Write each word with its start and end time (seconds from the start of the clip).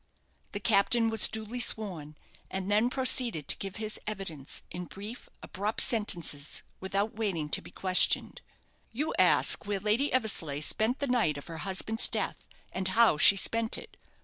The 0.53 0.59
captain 0.59 1.11
was 1.11 1.27
duly 1.27 1.59
sworn, 1.59 2.15
and 2.49 2.71
then 2.71 2.89
proceeded 2.89 3.47
to 3.47 3.57
give 3.57 3.75
his 3.75 3.99
evidence, 4.07 4.63
in 4.71 4.85
brief, 4.85 5.29
abrupt 5.43 5.79
sentences, 5.81 6.63
without 6.79 7.13
waiting 7.15 7.49
to 7.49 7.61
be 7.61 7.69
questioned. 7.69 8.41
"You 8.91 9.13
ask 9.19 9.67
where 9.67 9.79
Lady 9.79 10.11
Eversleigh 10.11 10.61
spent 10.63 10.97
the 10.97 11.05
night 11.05 11.37
of 11.37 11.45
her 11.45 11.59
husband's 11.59 12.07
death, 12.07 12.47
and 12.71 12.87
how 12.87 13.17
she 13.17 13.35
spent 13.35 13.77
it. 13.77 13.95